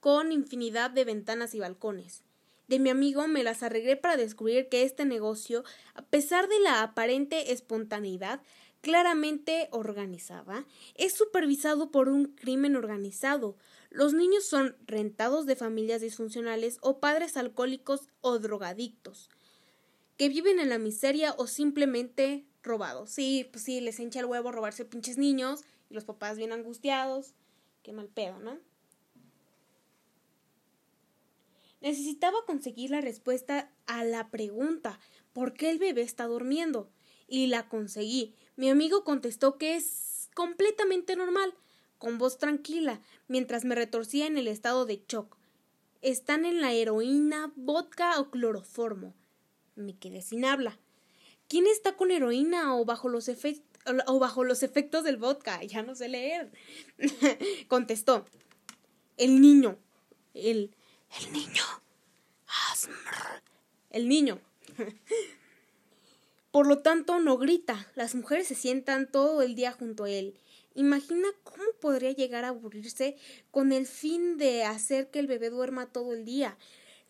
con 0.00 0.32
infinidad 0.32 0.90
de 0.90 1.04
ventanas 1.04 1.54
y 1.54 1.60
balcones. 1.60 2.22
De 2.66 2.78
mi 2.78 2.90
amigo 2.90 3.28
me 3.28 3.42
las 3.42 3.62
arreglé 3.62 3.96
para 3.96 4.16
descubrir 4.16 4.68
que 4.68 4.82
este 4.82 5.06
negocio, 5.06 5.64
a 5.94 6.02
pesar 6.02 6.48
de 6.48 6.60
la 6.60 6.82
aparente 6.82 7.52
espontaneidad, 7.52 8.42
claramente 8.88 9.68
organizada, 9.70 10.64
es 10.94 11.12
supervisado 11.12 11.90
por 11.90 12.08
un 12.08 12.24
crimen 12.24 12.74
organizado. 12.74 13.54
Los 13.90 14.14
niños 14.14 14.46
son 14.46 14.78
rentados 14.86 15.44
de 15.44 15.56
familias 15.56 16.00
disfuncionales 16.00 16.78
o 16.80 16.98
padres 16.98 17.36
alcohólicos 17.36 18.08
o 18.22 18.38
drogadictos, 18.38 19.28
que 20.16 20.30
viven 20.30 20.58
en 20.58 20.70
la 20.70 20.78
miseria 20.78 21.34
o 21.36 21.46
simplemente 21.46 22.46
robados. 22.62 23.10
Sí, 23.10 23.46
pues 23.52 23.62
sí, 23.62 23.82
les 23.82 24.00
hincha 24.00 24.20
el 24.20 24.24
huevo 24.24 24.52
robarse 24.52 24.86
pinches 24.86 25.18
niños 25.18 25.64
y 25.90 25.94
los 25.94 26.06
papás 26.06 26.38
bien 26.38 26.52
angustiados. 26.52 27.34
Qué 27.82 27.92
mal 27.92 28.08
pedo, 28.08 28.38
¿no? 28.38 28.58
Necesitaba 31.82 32.38
conseguir 32.46 32.88
la 32.88 33.02
respuesta 33.02 33.70
a 33.86 34.02
la 34.04 34.30
pregunta 34.30 34.98
¿por 35.34 35.52
qué 35.52 35.68
el 35.68 35.78
bebé 35.78 36.00
está 36.00 36.24
durmiendo? 36.24 36.90
Y 37.28 37.48
la 37.48 37.68
conseguí. 37.68 38.34
Mi 38.58 38.68
amigo 38.70 39.04
contestó 39.04 39.56
que 39.56 39.76
es 39.76 40.30
completamente 40.34 41.14
normal 41.14 41.54
con 41.96 42.18
voz 42.18 42.38
tranquila, 42.38 43.00
mientras 43.28 43.64
me 43.64 43.76
retorcía 43.76 44.26
en 44.26 44.36
el 44.36 44.48
estado 44.48 44.84
de 44.84 45.00
shock. 45.06 45.36
Están 46.02 46.44
en 46.44 46.60
la 46.60 46.72
heroína, 46.72 47.52
vodka 47.54 48.18
o 48.18 48.32
cloroformo. 48.32 49.14
Me 49.76 49.96
quedé 49.96 50.22
sin 50.22 50.44
habla. 50.44 50.76
¿Quién 51.46 51.68
está 51.68 51.96
con 51.96 52.10
heroína 52.10 52.74
o 52.74 52.84
bajo 52.84 53.08
los 53.08 53.28
efectos 53.28 55.04
del 55.04 55.18
vodka? 55.18 55.62
Ya 55.68 55.82
no 55.82 55.94
sé 55.94 56.08
leer. 56.08 56.50
Contestó. 57.68 58.26
El 59.16 59.40
niño. 59.40 59.78
El 60.34 60.74
el 61.20 61.32
niño. 61.32 61.62
El 63.90 64.08
niño. 64.08 64.40
Por 66.58 66.66
lo 66.66 66.78
tanto, 66.78 67.20
no 67.20 67.38
grita. 67.38 67.86
Las 67.94 68.16
mujeres 68.16 68.48
se 68.48 68.56
sientan 68.56 69.08
todo 69.08 69.42
el 69.42 69.54
día 69.54 69.70
junto 69.70 70.02
a 70.02 70.10
él 70.10 70.34
Imagina 70.74 71.28
cómo 71.44 71.62
podría 71.80 72.10
llegar 72.10 72.44
a 72.44 72.48
aburrirse 72.48 73.16
con 73.52 73.70
el 73.70 73.86
fin 73.86 74.38
de 74.38 74.64
hacer 74.64 75.08
que 75.08 75.20
el 75.20 75.28
bebé 75.28 75.50
duerma 75.50 75.92
todo 75.92 76.12
el 76.12 76.24
día. 76.24 76.58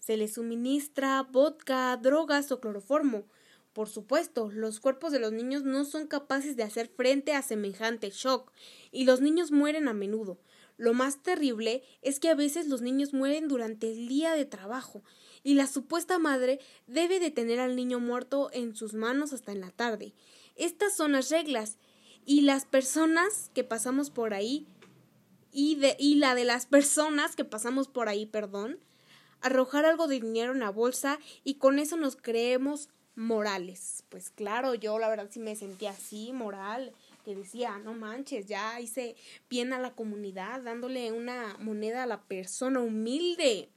Se 0.01 0.19
le 0.19 0.29
suministra 0.29 1.23
vodka, 1.23 1.97
drogas 1.97 2.53
o 2.53 2.61
cloroformo. 2.61 3.25
Por 3.73 3.89
supuesto, 3.89 4.51
los 4.51 4.81
cuerpos 4.81 5.13
de 5.13 5.19
los 5.19 5.33
niños 5.33 5.63
no 5.65 5.87
son 5.87 6.09
capaces 6.09 6.55
de 6.55 6.65
hacer 6.65 6.89
frente 6.89 7.33
a 7.33 7.41
semejante 7.41 8.11
shock, 8.11 8.53
y 8.93 9.07
los 9.07 9.23
niños 9.23 9.51
mueren 9.51 9.89
a 9.89 9.95
menudo. 9.95 10.39
Lo 10.77 10.93
más 10.93 11.23
terrible 11.23 11.83
es 12.03 12.21
que 12.21 12.29
a 12.29 12.35
veces 12.35 12.69
los 12.69 12.83
niños 12.83 13.15
mueren 13.15 13.49
durante 13.49 13.91
el 13.91 14.09
día 14.09 14.35
de 14.35 14.45
trabajo, 14.45 15.03
y 15.43 15.55
la 15.55 15.67
supuesta 15.67 16.19
madre 16.19 16.61
debe 16.87 17.21
de 17.21 17.31
tener 17.31 17.61
al 17.61 17.77
niño 17.77 18.01
muerto 18.01 18.51
en 18.53 18.75
sus 18.77 18.95
manos 18.95 19.33
hasta 19.33 19.53
en 19.53 19.61
la 19.61 19.71
tarde. 19.71 20.13
Estas 20.57 20.97
son 20.97 21.13
las 21.13 21.31
reglas, 21.31 21.79
y 22.29 22.43
las 22.43 22.67
personas 22.67 23.51
que 23.55 23.65
pasamos 23.65 24.11
por 24.11 24.35
ahí 24.35 24.67
y, 25.51 25.77
de, 25.77 25.97
y 25.99 26.17
la 26.17 26.35
de 26.35 26.45
las 26.45 26.67
personas 26.67 27.37
que 27.37 27.47
pasamos 27.47 27.89
por 27.89 28.11
ahí, 28.11 28.27
perdón, 28.27 28.79
arrojar 29.41 29.87
algo 29.87 30.09
de 30.09 30.21
dinero 30.21 30.53
en 30.53 30.61
la 30.61 30.69
bolsa 30.69 31.19
y 31.43 31.55
con 31.55 31.79
eso 31.79 31.97
nos 31.97 32.17
creemos 32.17 32.91
morales. 33.15 34.05
Pues 34.11 34.29
claro, 34.29 34.75
yo 34.75 34.99
la 34.99 35.09
verdad 35.09 35.31
sí 35.31 35.41
me 35.41 35.57
sentía 35.57 35.93
así, 35.93 36.35
moral, 36.35 36.93
que 37.25 37.35
decía, 37.35 37.79
no 37.79 37.95
manches, 37.95 38.45
ya 38.45 38.79
hice 38.79 39.17
bien 39.49 39.73
a 39.73 39.79
la 39.79 39.95
comunidad, 39.95 40.61
dándole 40.61 41.13
una 41.13 41.57
moneda 41.61 42.03
a 42.03 42.07
la 42.07 42.21
persona 42.21 42.81
humilde. 42.81 43.71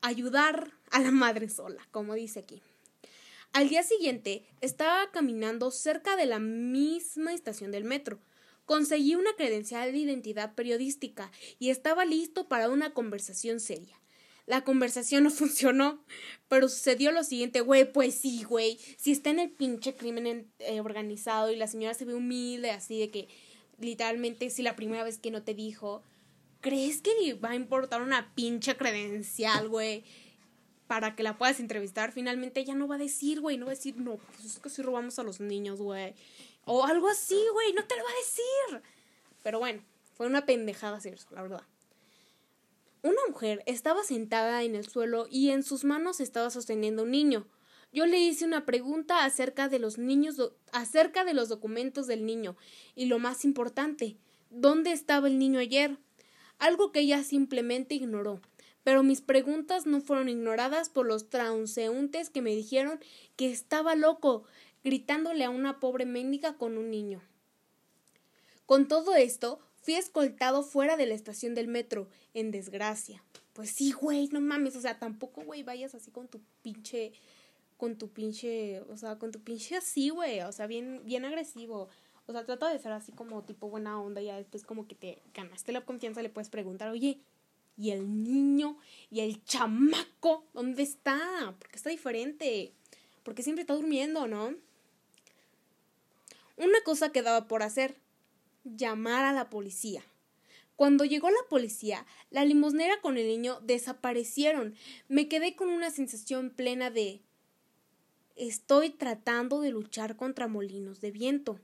Ayudar 0.00 0.72
a 0.90 1.00
la 1.00 1.10
madre 1.10 1.48
sola, 1.48 1.86
como 1.90 2.14
dice 2.14 2.40
aquí. 2.40 2.62
Al 3.52 3.68
día 3.68 3.82
siguiente 3.82 4.44
estaba 4.60 5.10
caminando 5.10 5.70
cerca 5.70 6.16
de 6.16 6.26
la 6.26 6.38
misma 6.38 7.32
estación 7.34 7.72
del 7.72 7.84
metro. 7.84 8.20
Conseguí 8.64 9.14
una 9.14 9.32
credencial 9.34 9.90
de 9.90 9.98
identidad 9.98 10.54
periodística 10.54 11.32
y 11.58 11.70
estaba 11.70 12.04
listo 12.04 12.48
para 12.48 12.68
una 12.68 12.92
conversación 12.92 13.58
seria. 13.58 13.98
La 14.46 14.62
conversación 14.62 15.24
no 15.24 15.30
funcionó, 15.30 16.04
pero 16.48 16.68
sucedió 16.68 17.10
lo 17.10 17.24
siguiente, 17.24 17.60
güey, 17.60 17.90
pues 17.90 18.14
sí, 18.14 18.44
güey, 18.44 18.78
si 18.96 19.12
está 19.12 19.30
en 19.30 19.40
el 19.40 19.50
pinche 19.50 19.94
crimen 19.94 20.50
eh, 20.58 20.80
organizado 20.80 21.50
y 21.50 21.56
la 21.56 21.66
señora 21.66 21.94
se 21.94 22.04
ve 22.04 22.14
humilde, 22.14 22.70
así 22.70 23.00
de 23.00 23.10
que 23.10 23.28
literalmente 23.78 24.50
si 24.50 24.62
la 24.62 24.76
primera 24.76 25.04
vez 25.04 25.18
que 25.18 25.30
no 25.30 25.42
te 25.42 25.54
dijo, 25.54 26.02
¿crees 26.60 27.02
que 27.02 27.34
va 27.34 27.50
a 27.50 27.54
importar 27.54 28.02
una 28.02 28.34
pinche 28.34 28.76
credencial, 28.76 29.68
güey? 29.68 30.04
para 30.88 31.14
que 31.14 31.22
la 31.22 31.36
puedas 31.36 31.60
entrevistar, 31.60 32.12
finalmente 32.12 32.60
ella 32.60 32.74
no 32.74 32.88
va 32.88 32.96
a 32.96 32.98
decir, 32.98 33.40
güey, 33.40 33.58
no 33.58 33.66
va 33.66 33.72
a 33.72 33.74
decir, 33.74 33.98
no, 33.98 34.16
pues 34.16 34.44
es 34.46 34.58
que 34.58 34.70
si 34.70 34.82
robamos 34.82 35.18
a 35.18 35.22
los 35.22 35.38
niños, 35.38 35.80
güey. 35.80 36.14
O 36.64 36.84
algo 36.84 37.08
así, 37.08 37.38
güey, 37.52 37.74
no 37.74 37.84
te 37.84 37.94
lo 37.94 38.02
va 38.02 38.10
a 38.10 38.14
decir. 38.14 38.82
Pero 39.42 39.58
bueno, 39.58 39.82
fue 40.14 40.26
una 40.26 40.46
pendejada 40.46 40.96
hacer 40.96 41.14
eso, 41.14 41.28
la 41.30 41.42
verdad. 41.42 41.62
Una 43.02 43.20
mujer 43.28 43.62
estaba 43.66 44.02
sentada 44.02 44.62
en 44.64 44.74
el 44.74 44.88
suelo 44.88 45.28
y 45.30 45.50
en 45.50 45.62
sus 45.62 45.84
manos 45.84 46.20
estaba 46.20 46.50
sosteniendo 46.50 47.04
un 47.04 47.10
niño. 47.10 47.46
Yo 47.92 48.06
le 48.06 48.18
hice 48.18 48.44
una 48.44 48.66
pregunta 48.66 49.24
acerca 49.24 49.68
de 49.68 49.78
los 49.78 49.98
niños, 49.98 50.36
acerca 50.72 51.24
de 51.24 51.34
los 51.34 51.48
documentos 51.48 52.06
del 52.06 52.26
niño 52.26 52.56
y 52.94 53.06
lo 53.06 53.18
más 53.18 53.44
importante, 53.44 54.16
¿dónde 54.50 54.92
estaba 54.92 55.28
el 55.28 55.38
niño 55.38 55.60
ayer? 55.60 55.98
Algo 56.58 56.92
que 56.92 57.00
ella 57.00 57.22
simplemente 57.22 57.94
ignoró 57.94 58.40
pero 58.88 59.02
mis 59.02 59.20
preguntas 59.20 59.84
no 59.84 60.00
fueron 60.00 60.30
ignoradas 60.30 60.88
por 60.88 61.04
los 61.04 61.28
transeúntes 61.28 62.30
que 62.30 62.40
me 62.40 62.54
dijeron 62.54 62.98
que 63.36 63.50
estaba 63.50 63.94
loco, 63.94 64.44
gritándole 64.82 65.44
a 65.44 65.50
una 65.50 65.78
pobre 65.78 66.06
mendiga 66.06 66.56
con 66.56 66.78
un 66.78 66.90
niño. 66.90 67.20
Con 68.64 68.88
todo 68.88 69.14
esto, 69.14 69.60
fui 69.82 69.92
escoltado 69.92 70.62
fuera 70.62 70.96
de 70.96 71.04
la 71.04 71.12
estación 71.12 71.54
del 71.54 71.68
metro, 71.68 72.08
en 72.32 72.50
desgracia. 72.50 73.22
Pues 73.52 73.72
sí, 73.72 73.92
güey, 73.92 74.28
no 74.28 74.40
mames, 74.40 74.74
o 74.74 74.80
sea, 74.80 74.98
tampoco, 74.98 75.42
güey, 75.42 75.62
vayas 75.62 75.94
así 75.94 76.10
con 76.10 76.26
tu 76.26 76.40
pinche, 76.62 77.12
con 77.76 77.98
tu 77.98 78.08
pinche, 78.08 78.80
o 78.88 78.96
sea, 78.96 79.18
con 79.18 79.32
tu 79.32 79.40
pinche 79.40 79.76
así, 79.76 80.08
güey, 80.08 80.40
o 80.40 80.52
sea, 80.52 80.66
bien, 80.66 81.02
bien 81.04 81.26
agresivo. 81.26 81.90
O 82.28 82.32
sea, 82.32 82.44
trata 82.44 82.68
de 82.68 82.78
ser 82.78 82.92
así 82.92 83.10
como 83.10 83.42
tipo 83.42 83.70
buena 83.70 83.98
onda 83.98 84.20
y 84.20 84.26
ya 84.26 84.36
después 84.36 84.62
como 84.62 84.86
que 84.86 84.94
te 84.94 85.18
ganaste 85.32 85.72
la 85.72 85.80
confianza, 85.80 86.20
le 86.20 86.28
puedes 86.28 86.50
preguntar, 86.50 86.90
oye, 86.90 87.22
y 87.78 87.90
el 87.90 88.22
niño 88.22 88.76
y 89.10 89.20
el 89.20 89.42
chamaco, 89.44 90.44
¿dónde 90.52 90.82
está? 90.82 91.54
Porque 91.58 91.76
está 91.76 91.88
diferente. 91.88 92.74
Porque 93.22 93.42
siempre 93.42 93.62
está 93.62 93.72
durmiendo, 93.74 94.26
¿no? 94.26 94.54
Una 96.58 96.80
cosa 96.84 97.12
quedaba 97.12 97.48
por 97.48 97.62
hacer, 97.62 97.96
llamar 98.64 99.24
a 99.24 99.32
la 99.32 99.48
policía. 99.48 100.04
Cuando 100.76 101.06
llegó 101.06 101.30
la 101.30 101.48
policía, 101.48 102.04
la 102.30 102.44
limosnera 102.44 103.00
con 103.00 103.16
el 103.16 103.26
niño 103.26 103.58
desaparecieron. 103.62 104.74
Me 105.08 105.28
quedé 105.28 105.56
con 105.56 105.70
una 105.70 105.90
sensación 105.90 106.50
plena 106.50 106.90
de 106.90 107.22
estoy 108.36 108.90
tratando 108.90 109.62
de 109.62 109.70
luchar 109.70 110.16
contra 110.16 110.46
molinos 110.46 111.00
de 111.00 111.10
viento. 111.10 111.58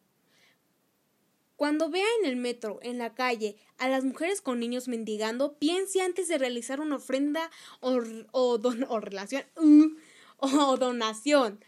Cuando 1.57 1.89
vea 1.89 2.07
en 2.21 2.27
el 2.29 2.37
metro, 2.37 2.81
en 2.83 2.99
la 2.99 3.15
calle, 3.15 3.57
a 3.79 3.89
las 3.89 4.05
mujeres 4.05 4.41
con 4.41 4.59
niños 4.59 4.89
mendigando, 4.89 5.57
piense 5.59 6.01
antes 6.01 6.29
de 6.29 6.39
realizar 6.39 6.81
una 6.81 6.97
ofrenda 6.97 7.51
o, 7.81 8.01
o, 8.33 8.61
o 8.89 9.01
relación 9.01 9.45
uh, 9.57 9.91
o 10.39 10.77
donación. 10.77 11.65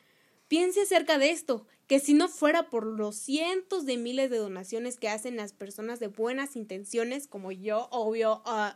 Piense 0.48 0.82
acerca 0.82 1.18
de 1.18 1.30
esto. 1.30 1.66
que 1.86 2.00
si 2.00 2.14
no 2.14 2.28
fuera 2.28 2.68
por 2.68 2.84
los 2.84 3.14
cientos 3.14 3.86
de 3.86 3.96
miles 3.96 4.28
de 4.28 4.38
donaciones 4.38 4.98
que 4.98 5.08
hacen 5.08 5.36
las 5.36 5.52
personas 5.52 6.00
de 6.00 6.08
buenas 6.08 6.56
intenciones, 6.56 7.28
como 7.28 7.52
yo, 7.52 7.86
obvio, 7.92 8.42
uh, 8.44 8.72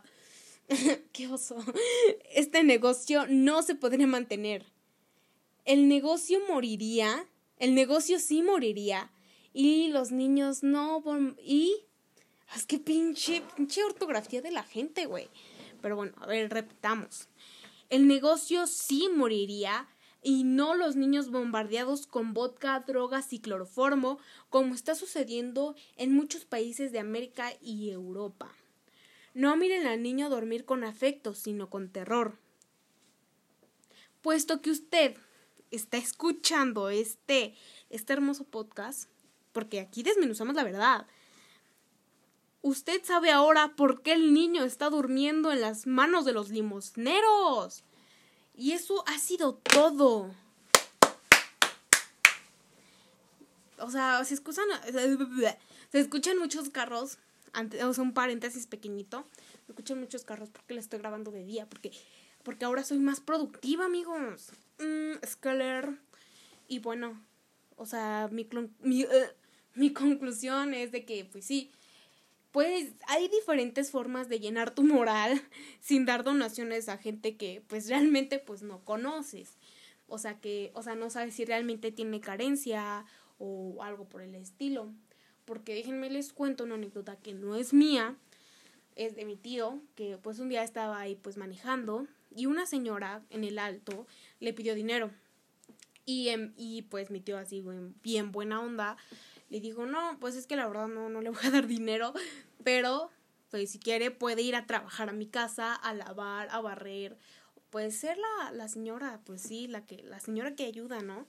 qué 1.11 1.27
oso, 1.27 1.57
este 2.33 2.63
negocio 2.63 3.25
no 3.27 3.63
se 3.63 3.75
podría 3.75 4.07
mantener. 4.07 4.65
El 5.65 5.87
negocio 5.89 6.39
moriría, 6.47 7.27
el 7.57 7.75
negocio 7.75 8.17
sí 8.19 8.41
moriría, 8.41 9.11
y 9.53 9.89
los 9.89 10.11
niños 10.11 10.63
no, 10.63 11.03
y... 11.43 11.85
Es 12.55 12.65
que 12.65 12.79
pinche, 12.79 13.41
pinche 13.55 13.81
ortografía 13.81 14.41
de 14.41 14.51
la 14.51 14.63
gente, 14.63 15.05
güey. 15.05 15.29
Pero 15.81 15.95
bueno, 15.95 16.13
a 16.17 16.27
ver, 16.27 16.51
repitamos. 16.51 17.29
El 17.89 18.07
negocio 18.07 18.67
sí 18.67 19.09
moriría 19.13 19.87
y 20.21 20.43
no 20.43 20.75
los 20.75 20.95
niños 20.95 21.31
bombardeados 21.31 22.07
con 22.07 22.33
vodka, 22.33 22.79
drogas 22.81 23.33
y 23.33 23.39
cloroformo, 23.39 24.19
como 24.49 24.75
está 24.75 24.95
sucediendo 24.95 25.75
en 25.95 26.13
muchos 26.13 26.45
países 26.45 26.91
de 26.91 26.99
América 26.99 27.53
y 27.61 27.89
Europa. 27.89 28.53
No 29.33 29.55
miren 29.55 29.87
al 29.87 30.03
niño 30.03 30.29
dormir 30.29 30.65
con 30.65 30.83
afecto, 30.83 31.33
sino 31.33 31.69
con 31.69 31.89
terror. 31.89 32.37
Puesto 34.21 34.61
que 34.61 34.71
usted 34.71 35.15
está 35.71 35.97
escuchando 35.97 36.89
este, 36.89 37.55
este 37.89 38.13
hermoso 38.13 38.43
podcast, 38.43 39.09
porque 39.51 39.79
aquí 39.79 40.03
desmenuzamos 40.03 40.55
la 40.55 40.63
verdad. 40.63 41.05
Usted 42.61 43.03
sabe 43.03 43.31
ahora 43.31 43.75
por 43.75 44.03
qué 44.03 44.13
el 44.13 44.33
niño 44.33 44.63
está 44.63 44.89
durmiendo 44.89 45.51
en 45.51 45.61
las 45.61 45.87
manos 45.87 46.25
de 46.25 46.33
los 46.33 46.49
limosneros. 46.49 47.83
Y 48.55 48.73
eso 48.73 49.03
ha 49.07 49.17
sido 49.17 49.55
todo. 49.55 50.31
O 53.79 53.89
sea, 53.89 54.23
se 54.23 54.35
escuchan, 54.35 54.65
se 55.91 55.99
escuchan 55.99 56.37
muchos 56.37 56.69
carros. 56.69 57.17
O 57.83 57.93
sea, 57.93 58.03
un 58.03 58.13
paréntesis 58.13 58.67
pequeñito. 58.67 59.25
Se 59.65 59.71
escuchan 59.71 59.99
muchos 59.99 60.23
carros 60.23 60.49
porque 60.49 60.75
le 60.75 60.81
estoy 60.81 60.99
grabando 60.99 61.31
de 61.31 61.43
día. 61.43 61.67
Porque, 61.67 61.91
porque 62.43 62.65
ahora 62.65 62.83
soy 62.83 62.99
más 62.99 63.19
productiva, 63.21 63.85
amigos. 63.85 64.51
Mm, 64.77 65.13
Y 66.67 66.79
bueno, 66.79 67.19
o 67.75 67.87
sea, 67.87 68.29
mi, 68.31 68.47
mi, 68.81 69.01
eh, 69.01 69.35
mi 69.75 69.93
conclusión 69.93 70.73
es 70.73 70.91
de 70.91 71.05
que, 71.05 71.25
pues 71.25 71.45
sí, 71.45 71.71
pues 72.51 72.91
hay 73.07 73.27
diferentes 73.29 73.91
formas 73.91 74.27
de 74.27 74.39
llenar 74.39 74.75
tu 74.75 74.83
moral 74.83 75.41
sin 75.79 76.05
dar 76.05 76.23
donaciones 76.23 76.89
a 76.89 76.97
gente 76.97 77.37
que 77.37 77.63
pues 77.67 77.89
realmente 77.89 78.39
pues 78.39 78.61
no 78.61 78.83
conoces. 78.83 79.57
O 80.07 80.17
sea 80.17 80.39
que, 80.39 80.71
o 80.73 80.83
sea, 80.83 80.95
no 80.95 81.09
sabes 81.09 81.33
si 81.35 81.45
realmente 81.45 81.91
tiene 81.91 82.19
carencia 82.19 83.05
o 83.39 83.81
algo 83.81 84.05
por 84.09 84.21
el 84.21 84.35
estilo. 84.35 84.91
Porque 85.45 85.73
déjenme 85.73 86.09
les 86.09 86.33
cuento 86.33 86.65
una 86.65 86.75
anécdota 86.75 87.15
que 87.15 87.33
no 87.33 87.55
es 87.55 87.73
mía, 87.73 88.15
es 88.95 89.15
de 89.15 89.25
mi 89.25 89.37
tío, 89.37 89.81
que 89.95 90.17
pues 90.17 90.39
un 90.39 90.49
día 90.49 90.63
estaba 90.63 90.99
ahí 90.99 91.15
pues 91.15 91.37
manejando 91.37 92.07
y 92.35 92.45
una 92.45 92.65
señora 92.65 93.23
en 93.29 93.43
el 93.45 93.57
alto 93.57 94.05
le 94.39 94.53
pidió 94.53 94.75
dinero. 94.75 95.11
Y, 96.05 96.29
em, 96.29 96.53
y 96.57 96.83
pues 96.83 97.09
mi 97.09 97.21
tío 97.21 97.37
así 97.37 97.63
bien 98.03 98.31
buena 98.31 98.59
onda 98.59 98.97
le 99.51 99.59
digo, 99.59 99.85
no, 99.85 100.17
pues 100.19 100.35
es 100.35 100.47
que 100.47 100.55
la 100.55 100.65
verdad 100.65 100.87
no, 100.87 101.09
no 101.09 101.21
le 101.21 101.29
voy 101.29 101.45
a 101.45 101.51
dar 101.51 101.67
dinero, 101.67 102.13
pero 102.63 103.11
pues 103.49 103.69
si 103.69 103.79
quiere 103.79 104.09
puede 104.09 104.41
ir 104.41 104.55
a 104.55 104.65
trabajar 104.65 105.09
a 105.09 105.13
mi 105.13 105.27
casa, 105.27 105.75
a 105.75 105.93
lavar, 105.93 106.47
a 106.51 106.61
barrer, 106.61 107.17
puede 107.69 107.91
ser 107.91 108.17
la, 108.17 108.51
la 108.53 108.69
señora, 108.69 109.19
pues 109.25 109.41
sí, 109.41 109.67
la 109.67 109.85
que, 109.85 110.03
la 110.03 110.21
señora 110.21 110.55
que 110.55 110.65
ayuda, 110.65 111.01
¿no? 111.01 111.27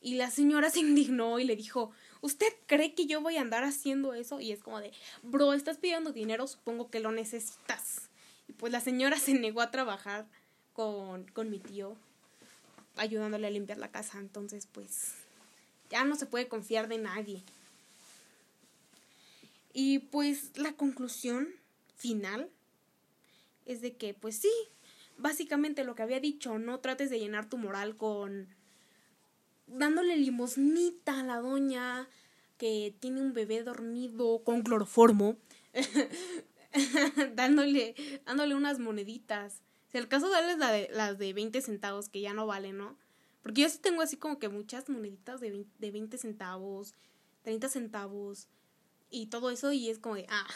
Y 0.00 0.16
la 0.16 0.32
señora 0.32 0.70
se 0.70 0.80
indignó 0.80 1.38
y 1.38 1.44
le 1.44 1.54
dijo, 1.54 1.92
¿usted 2.20 2.52
cree 2.66 2.94
que 2.94 3.06
yo 3.06 3.20
voy 3.20 3.36
a 3.36 3.42
andar 3.42 3.62
haciendo 3.62 4.12
eso? 4.12 4.40
Y 4.40 4.50
es 4.50 4.60
como 4.60 4.80
de, 4.80 4.90
bro, 5.22 5.52
estás 5.52 5.78
pidiendo 5.78 6.10
dinero, 6.10 6.48
supongo 6.48 6.90
que 6.90 6.98
lo 6.98 7.12
necesitas. 7.12 8.10
Y 8.48 8.54
pues 8.54 8.72
la 8.72 8.80
señora 8.80 9.16
se 9.20 9.34
negó 9.34 9.60
a 9.60 9.70
trabajar 9.70 10.26
con, 10.72 11.26
con 11.28 11.48
mi 11.48 11.60
tío, 11.60 11.96
ayudándole 12.96 13.46
a 13.46 13.50
limpiar 13.50 13.78
la 13.78 13.92
casa. 13.92 14.18
Entonces, 14.18 14.66
pues, 14.66 15.14
ya 15.92 16.04
no 16.04 16.16
se 16.16 16.26
puede 16.26 16.48
confiar 16.48 16.88
de 16.88 16.96
nadie. 16.96 17.42
Y 19.74 20.00
pues 20.00 20.56
la 20.56 20.72
conclusión 20.72 21.48
final 21.96 22.50
es 23.66 23.82
de 23.82 23.94
que, 23.96 24.14
pues 24.14 24.36
sí, 24.36 24.50
básicamente 25.18 25.84
lo 25.84 25.94
que 25.94 26.02
había 26.02 26.18
dicho, 26.18 26.58
no 26.58 26.80
trates 26.80 27.10
de 27.10 27.20
llenar 27.20 27.48
tu 27.48 27.58
moral 27.58 27.96
con 27.96 28.48
dándole 29.66 30.16
limosnita 30.16 31.20
a 31.20 31.24
la 31.24 31.36
doña 31.36 32.08
que 32.56 32.94
tiene 32.98 33.20
un 33.20 33.34
bebé 33.34 33.62
dormido 33.62 34.42
con 34.44 34.62
cloroformo, 34.62 35.36
dándole, 37.34 37.94
dándole 38.24 38.54
unas 38.54 38.78
moneditas. 38.78 39.60
Si 39.90 39.98
el 39.98 40.08
caso 40.08 40.30
darles 40.30 40.56
la 40.56 40.72
de, 40.72 40.88
las 40.92 41.18
de 41.18 41.34
20 41.34 41.60
centavos 41.60 42.08
que 42.08 42.22
ya 42.22 42.32
no 42.32 42.46
valen, 42.46 42.78
¿no? 42.78 42.96
Porque 43.42 43.62
yo 43.62 43.68
sí 43.68 43.78
tengo 43.78 44.02
así 44.02 44.16
como 44.16 44.38
que 44.38 44.48
muchas 44.48 44.88
moneditas 44.88 45.40
de 45.40 45.50
20, 45.50 45.70
de 45.78 45.90
20 45.90 46.18
centavos, 46.18 46.94
30 47.42 47.68
centavos 47.68 48.48
y 49.10 49.26
todo 49.26 49.50
eso 49.50 49.72
y 49.72 49.90
es 49.90 49.98
como 49.98 50.14
de, 50.14 50.26
ah, 50.30 50.46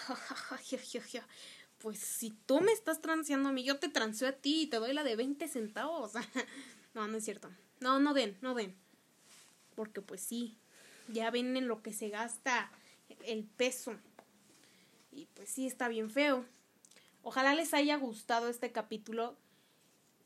pues 1.78 1.98
si 1.98 2.30
tú 2.30 2.60
me 2.60 2.72
estás 2.72 3.00
transeando 3.00 3.50
a 3.50 3.52
mí, 3.52 3.64
yo 3.64 3.78
te 3.78 3.88
transeo 3.88 4.28
a 4.28 4.32
ti 4.32 4.62
y 4.62 4.66
te 4.66 4.78
doy 4.78 4.92
la 4.92 5.04
de 5.04 5.16
20 5.16 5.46
centavos. 5.48 6.12
no, 6.94 7.06
no 7.06 7.18
es 7.18 7.24
cierto. 7.24 7.50
No, 7.80 8.00
no 8.00 8.14
den, 8.14 8.38
no 8.40 8.54
den. 8.54 8.74
Porque 9.74 10.00
pues 10.00 10.22
sí, 10.22 10.56
ya 11.08 11.30
ven 11.30 11.56
en 11.56 11.68
lo 11.68 11.82
que 11.82 11.92
se 11.92 12.08
gasta 12.08 12.70
el 13.24 13.44
peso. 13.44 13.94
Y 15.12 15.26
pues 15.34 15.50
sí, 15.50 15.66
está 15.66 15.88
bien 15.88 16.10
feo. 16.10 16.44
Ojalá 17.22 17.54
les 17.54 17.74
haya 17.74 17.96
gustado 17.96 18.48
este 18.48 18.72
capítulo 18.72 19.36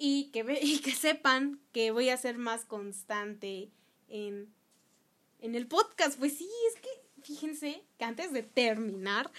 y 0.01 0.31
que, 0.33 0.45
y 0.63 0.79
que 0.81 0.93
sepan 0.93 1.61
que 1.73 1.93
voy 1.93 2.09
a 2.09 2.17
ser 2.17 2.39
más 2.39 2.65
constante 2.65 3.71
en, 4.09 4.53
en 5.39 5.55
el 5.55 5.69
podcast. 5.69 6.19
Pues 6.19 6.37
sí, 6.37 6.49
es 6.73 6.81
que 6.81 6.89
fíjense 7.23 7.85
que 7.99 8.05
antes 8.05 8.33
de 8.33 8.43
terminar, 8.43 9.31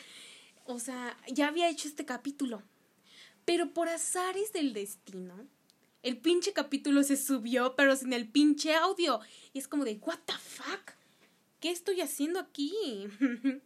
o 0.66 0.80
sea, 0.80 1.18
ya 1.28 1.48
había 1.48 1.68
hecho 1.68 1.88
este 1.88 2.06
capítulo, 2.06 2.62
pero 3.44 3.74
por 3.74 3.90
azares 3.90 4.54
del 4.54 4.74
destino, 4.74 5.48
el 6.04 6.18
pinche 6.18 6.54
capítulo 6.54 7.04
se 7.04 7.18
subió, 7.18 7.76
pero 7.76 7.96
sin 7.96 8.14
el 8.14 8.30
pinche 8.30 8.76
audio. 8.76 9.20
Y 9.54 9.60
es 9.60 9.68
como 9.68 9.84
de, 9.84 9.96
¿What 9.96 10.20
the 10.26 10.34
fuck? 10.34 10.94
¿Qué 11.60 11.72
estoy 11.72 12.02
haciendo 12.02 12.40
aquí? 12.40 12.72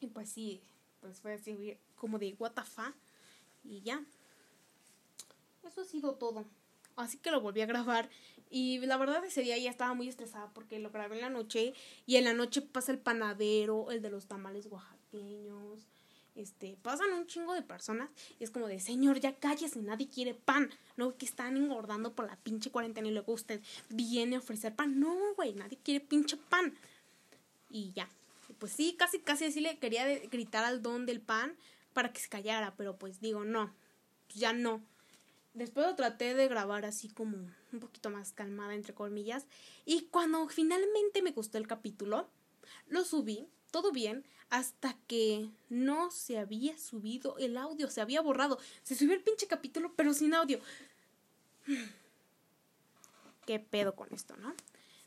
y 0.00 0.06
pues 0.08 0.30
sí, 0.30 0.62
pues 1.00 1.20
fue 1.20 1.34
así 1.34 1.76
como 1.96 2.18
de, 2.18 2.34
¿What 2.38 2.52
the 2.52 2.62
fuck? 2.62 2.94
Y 3.62 3.82
ya. 3.82 4.02
Eso 5.64 5.82
ha 5.82 5.84
sido 5.84 6.14
todo. 6.14 6.44
Así 6.96 7.18
que 7.18 7.30
lo 7.30 7.40
volví 7.40 7.60
a 7.60 7.66
grabar. 7.66 8.08
Y 8.50 8.78
la 8.80 8.96
verdad 8.96 9.24
ese 9.24 9.42
día 9.42 9.56
ya 9.58 9.70
estaba 9.70 9.94
muy 9.94 10.08
estresada 10.08 10.50
porque 10.52 10.78
lo 10.78 10.90
grabé 10.90 11.16
en 11.16 11.22
la 11.22 11.30
noche. 11.30 11.72
Y 12.06 12.16
en 12.16 12.24
la 12.24 12.34
noche 12.34 12.62
pasa 12.62 12.92
el 12.92 12.98
panadero, 12.98 13.90
el 13.90 14.02
de 14.02 14.10
los 14.10 14.26
tamales 14.26 14.66
oaxaqueños. 14.66 15.86
Este, 16.34 16.76
pasan 16.82 17.12
un 17.12 17.26
chingo 17.26 17.54
de 17.54 17.62
personas. 17.62 18.10
Y 18.38 18.44
es 18.44 18.50
como 18.50 18.66
de, 18.66 18.80
señor, 18.80 19.20
ya 19.20 19.34
cállese, 19.34 19.80
nadie 19.80 20.08
quiere 20.08 20.34
pan. 20.34 20.70
No, 20.96 21.16
que 21.16 21.26
están 21.26 21.56
engordando 21.56 22.12
por 22.12 22.26
la 22.26 22.36
pinche 22.36 22.70
cuarentena. 22.70 23.08
Y 23.08 23.12
luego 23.12 23.32
usted 23.32 23.60
viene 23.88 24.36
a 24.36 24.40
ofrecer 24.40 24.74
pan. 24.74 24.98
No, 24.98 25.16
güey, 25.36 25.54
nadie 25.54 25.78
quiere 25.82 26.00
pinche 26.00 26.36
pan. 26.36 26.74
Y 27.70 27.92
ya. 27.92 28.08
Pues 28.58 28.72
sí, 28.72 28.94
casi, 28.98 29.20
casi 29.20 29.44
así 29.46 29.60
le 29.60 29.78
quería 29.78 30.06
gritar 30.26 30.64
al 30.64 30.82
don 30.82 31.06
del 31.06 31.20
pan 31.20 31.56
para 31.92 32.12
que 32.12 32.20
se 32.20 32.28
callara. 32.28 32.74
Pero 32.76 32.96
pues 32.96 33.20
digo, 33.20 33.44
no. 33.44 33.72
Ya 34.34 34.52
no. 34.52 34.82
Después 35.54 35.86
lo 35.86 35.96
traté 35.96 36.34
de 36.34 36.48
grabar 36.48 36.84
así 36.84 37.08
como 37.08 37.36
un 37.72 37.80
poquito 37.80 38.08
más 38.10 38.32
calmada, 38.32 38.74
entre 38.74 38.94
comillas. 38.94 39.46
Y 39.84 40.02
cuando 40.10 40.48
finalmente 40.48 41.22
me 41.22 41.32
gustó 41.32 41.58
el 41.58 41.66
capítulo, 41.66 42.28
lo 42.86 43.04
subí, 43.04 43.48
todo 43.72 43.90
bien, 43.90 44.24
hasta 44.48 44.96
que 45.08 45.50
no 45.68 46.10
se 46.10 46.38
había 46.38 46.78
subido 46.78 47.36
el 47.38 47.56
audio, 47.56 47.90
se 47.90 48.00
había 48.00 48.20
borrado. 48.20 48.58
Se 48.84 48.94
subió 48.94 49.14
el 49.14 49.22
pinche 49.22 49.48
capítulo, 49.48 49.92
pero 49.96 50.14
sin 50.14 50.34
audio. 50.34 50.60
¿Qué 53.46 53.58
pedo 53.58 53.96
con 53.96 54.12
esto, 54.12 54.36
no? 54.36 54.54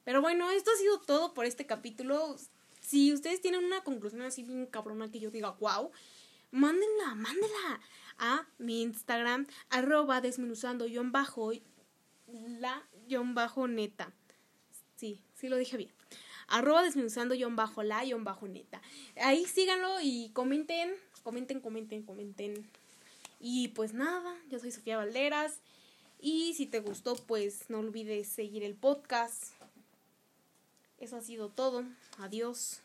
Pero 0.04 0.22
bueno, 0.22 0.52
esto 0.52 0.72
ha 0.72 0.78
sido 0.78 1.00
todo 1.00 1.34
por 1.34 1.46
este 1.46 1.66
capítulo. 1.66 2.36
Si 2.82 3.14
ustedes 3.14 3.42
tienen 3.42 3.64
una 3.64 3.82
conclusión 3.84 4.22
así 4.24 4.44
bien 4.44 4.66
cabrona 4.66 5.10
que 5.10 5.22
yo 5.22 5.32
diga, 5.32 5.52
wow, 5.52 5.92
mándenla, 6.52 7.16
mándenla 7.16 7.82
a 8.18 8.48
mi 8.58 8.82
Instagram, 8.82 9.48
arroba 9.70 10.22
desmenuzando 10.22 10.86
guion 10.86 11.12
bajo, 11.12 11.52
la 12.28 12.84
guion 13.08 13.36
bajo 13.36 13.68
neta. 13.68 14.14
Sí, 14.96 15.22
sí 15.34 15.50
lo 15.50 15.58
dije 15.58 15.78
bien. 15.78 15.92
Arroba 16.48 16.84
desmenuzando 16.84 17.36
guion 17.36 17.56
bajo 17.56 17.84
la 17.84 18.04
guion 18.04 18.24
bajo 18.24 18.48
neta. 18.48 18.82
Ahí 19.18 19.46
síganlo 19.46 20.00
y 20.02 20.30
comenten, 20.34 20.94
comenten, 21.24 21.60
comenten, 21.60 22.04
comenten. 22.04 22.70
Y 23.40 23.70
pues 23.70 23.94
nada, 23.94 24.38
yo 24.50 24.60
soy 24.60 24.72
Sofía 24.72 24.98
Valderas. 24.98 25.60
Y 26.20 26.54
si 26.54 26.66
te 26.66 26.80
gustó, 26.80 27.16
pues 27.16 27.70
no 27.70 27.80
olvides 27.80 28.30
seguir 28.30 28.64
el 28.64 28.76
podcast. 28.76 29.54
eso 31.00 31.18
ha 31.18 31.22
sido 31.22 31.50
todo. 31.50 31.84
Adiós. 32.20 32.83